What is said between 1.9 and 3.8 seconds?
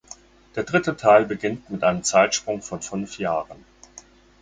Zeitsprung von fünf Jahren.